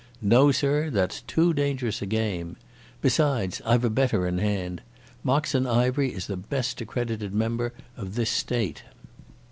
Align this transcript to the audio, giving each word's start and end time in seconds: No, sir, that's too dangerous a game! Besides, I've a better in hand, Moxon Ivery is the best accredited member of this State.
No, 0.23 0.51
sir, 0.51 0.89
that's 0.89 1.21
too 1.21 1.53
dangerous 1.53 2.01
a 2.01 2.07
game! 2.07 2.55
Besides, 3.03 3.61
I've 3.63 3.83
a 3.83 3.89
better 3.91 4.25
in 4.25 4.39
hand, 4.39 4.81
Moxon 5.23 5.67
Ivery 5.67 6.11
is 6.11 6.25
the 6.25 6.35
best 6.35 6.81
accredited 6.81 7.35
member 7.35 7.71
of 7.95 8.15
this 8.15 8.31
State. 8.31 8.81